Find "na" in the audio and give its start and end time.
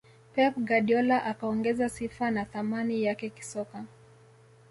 2.31-2.45